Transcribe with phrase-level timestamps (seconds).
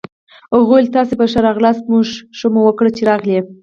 [0.53, 1.83] هغوی وویل: تاسي په ښه راغلاست،
[2.37, 3.39] ښه مو وکړل چي راغلئ.